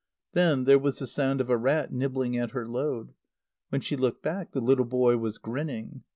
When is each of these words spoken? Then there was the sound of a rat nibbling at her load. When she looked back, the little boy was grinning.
Then 0.33 0.63
there 0.63 0.79
was 0.79 0.97
the 0.97 1.05
sound 1.05 1.41
of 1.41 1.51
a 1.51 1.57
rat 1.57 1.93
nibbling 1.93 2.35
at 2.35 2.49
her 2.53 2.67
load. 2.67 3.13
When 3.69 3.81
she 3.81 3.95
looked 3.95 4.23
back, 4.23 4.51
the 4.51 4.59
little 4.59 4.83
boy 4.85 5.17
was 5.17 5.37
grinning. 5.37 6.01